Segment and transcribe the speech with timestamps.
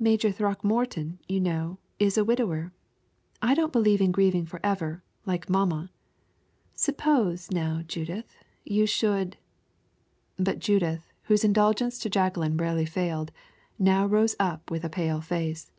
[0.00, 2.72] "Major Throckmorton, you know, is a widower.
[3.40, 5.88] I don't believe in grieving forever, like mamma.
[6.74, 9.36] Suppose, now, Judith, you should"
[10.46, 13.30] But Judith, whose indulgence to Jacqueline rarely failed,
[13.78, 15.70] now rose up with a pale face.